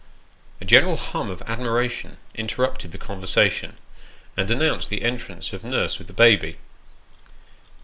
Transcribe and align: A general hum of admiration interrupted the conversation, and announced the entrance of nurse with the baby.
A 0.59 0.65
general 0.65 0.97
hum 0.97 1.29
of 1.29 1.43
admiration 1.43 2.17
interrupted 2.33 2.91
the 2.91 2.97
conversation, 2.97 3.77
and 4.35 4.49
announced 4.49 4.89
the 4.89 5.03
entrance 5.03 5.53
of 5.53 5.63
nurse 5.63 5.99
with 5.99 6.07
the 6.07 6.13
baby. 6.13 6.57